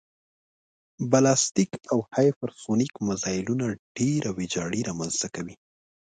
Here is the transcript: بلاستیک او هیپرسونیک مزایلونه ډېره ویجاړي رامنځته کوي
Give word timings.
بلاستیک 1.11 1.71
او 1.93 1.99
هیپرسونیک 2.17 2.93
مزایلونه 3.07 3.65
ډېره 3.97 4.29
ویجاړي 4.37 4.81
رامنځته 4.89 5.27
کوي 5.35 5.55